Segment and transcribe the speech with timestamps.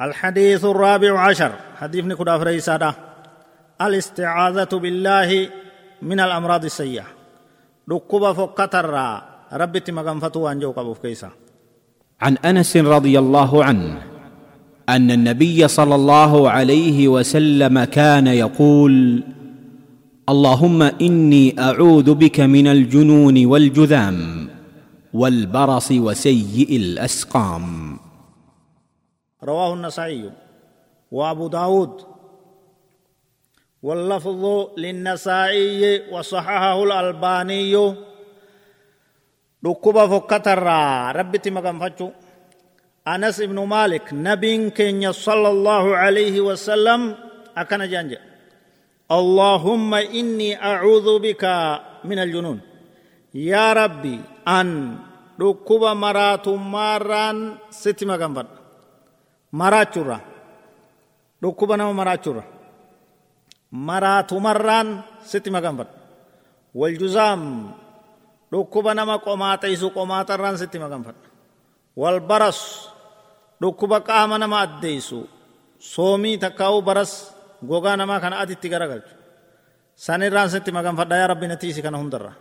[0.00, 1.52] الحديث الرابع عشر.
[1.76, 2.94] حديث نكود أفريسادة
[3.80, 5.48] الاستعاذة بالله
[6.02, 7.04] من الأمراض السيئة.
[7.90, 9.20] ركوب فكتر
[9.52, 11.30] ربي تمغنفتو أنجو قبو كيسا
[12.20, 14.02] عن أنس رضي الله عنه
[14.88, 19.22] أن النبي صلى الله عليه وسلم كان يقول
[20.28, 24.48] اللهم إني أعوذ بك من الجنون والجذام
[25.12, 27.98] والبرص وسيء الأسقام.
[29.44, 30.32] رواه النسائي
[31.12, 31.94] وابو داود.
[33.84, 34.44] واللفظ
[34.80, 37.74] للنسائي وصححه الألباني
[39.66, 40.66] ركوب فكتر
[41.16, 42.08] ربتي مقام فتشو
[43.04, 47.00] أنس بن مالك نبي كن صلى الله عليه وسلم
[47.56, 48.16] أكن جانج.
[49.12, 51.44] اللهم إني أعوذ بك
[52.08, 52.60] من الجنون.
[53.34, 54.96] يا ربي أن
[55.40, 57.36] ركبه مرات ماران
[57.70, 58.63] ستي مقام فتشو
[59.60, 60.18] maraachurra
[61.42, 62.44] dhukkuba nama maraachurra
[63.88, 64.88] maraatumarraan
[65.30, 65.94] sitti maganfadha
[66.80, 67.42] waljuzaam
[68.52, 71.26] dhukkuba nama qomaaxeysu qomaaxarraan sitti maganfadha
[72.02, 72.60] wal baras
[73.62, 75.18] dhukkuba qaama nama addeeysu
[75.92, 77.12] soomii takkaa'uu baras
[77.70, 79.14] gogaa namaa kana aditti garagalchu
[80.04, 82.32] sanirraan sitti maganfadha yaa rabbi natiisi kana hundarra.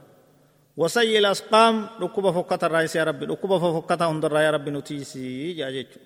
[0.81, 5.99] Wasayyi asqaam dhukkuba fokkatarraa isi yaa rabbi dhukkuba fokkata hundarraa yaa rabbi nutiisi jaa jechu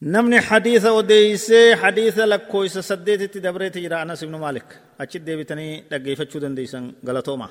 [0.00, 4.64] namni xadiisa odeeysee xadiisa lakkoysa saddeetitti dabreeti jira anas ibnu maalik
[4.98, 7.48] achi deebitanii dhaggeeffachuu dandeeysan galatooma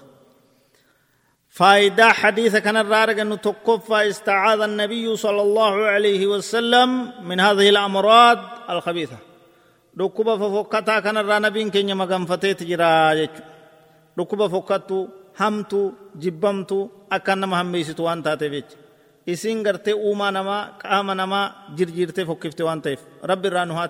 [1.49, 6.89] فايدة حديث كان الرارق أنه تكفى استعاذ النبي صلى الله عليه وسلم
[7.23, 8.39] من هذه الأمراض
[8.69, 9.17] الخبيثة.
[9.99, 13.27] ركوبة ففكتا كان الرانبين كن يمغن فتيت جرا
[14.19, 15.07] ركوبة فكتو
[15.39, 18.05] همتو جبمتو أكان نما هم بيستو
[19.35, 21.45] isiin gartee uumaa namaa qaama namaa
[21.77, 23.89] jirjiirtee fokkifte waan ta'eef rabbi irraa nu haa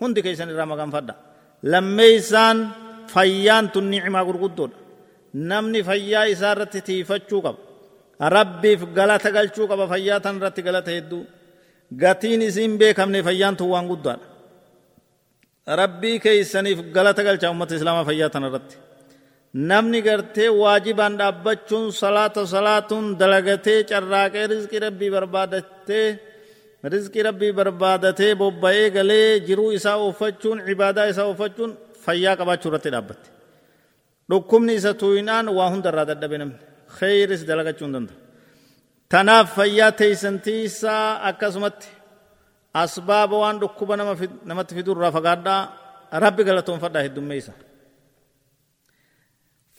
[0.00, 1.14] hundi keessan irraa maganfadha
[1.62, 2.58] lammeeysaan
[3.14, 4.78] fayyaan tun ni'imaa gurguddoodha
[5.50, 7.58] namni fayyaa isaa irratti tiifachuu qaba
[8.36, 11.22] rabbiif galata galchuu qaba fayyaa tan irratti galata hedduu
[12.02, 14.26] gatiin isiin beekamne fayyaan tun waan guddaadha
[15.80, 18.76] rabbii keeysaniif galata galchaa ummata islaamaa fayyaa tan irratti
[19.54, 26.08] namni gartee waajibaan dhaabbachuun salaata salaatuun dalagatee carraaqee rizqii rabbii barbaadatee
[26.94, 31.70] rizqii rabbii barbaadatee bobba'ee galee jiruu isaa uffachuun cibaadaa isaa uffachuun
[32.04, 33.28] fayyaa qabaachuu irratti dhaabbatte
[34.30, 36.56] dhukkubni isa tuuyinaan waa hundarraa dadhabe namni
[36.98, 38.16] kheyris dalagachuu hin danda'u
[39.12, 41.88] tanaaf fayyaa teeysantiisaa akkasumatti
[42.82, 43.94] asbaaba waan dhukkuba
[44.50, 45.60] namatti fidurraa fagaadhaa
[46.24, 47.52] rabbi galatoonfadhaa heddummeeysa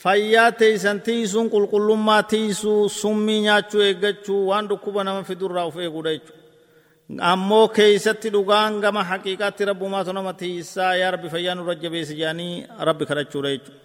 [0.03, 7.23] fayyaa teeysan tiisuun qulqullummaa tiisuu summii nyaachuu eeggachuu waan dhukkuba nama fidurraa uf eeguudha jechuudha
[7.31, 12.53] ammoo keeysatti dhugaan gama haqiiqaatti rabbumaatu nama tiisaa yaa rabbi fayyaa nurra jabeesi jedhanii
[12.89, 13.79] rabbi kadhachuudha jechuudha